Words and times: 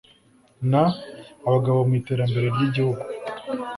n 0.71 0.73
abagabo 1.47 1.79
mu 1.87 1.93
iterambere 1.99 2.45
ry 2.55 2.61
igihugu 2.67 3.03